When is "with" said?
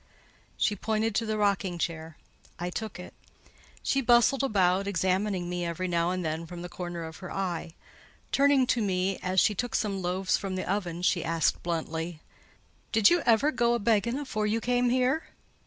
6.47-6.59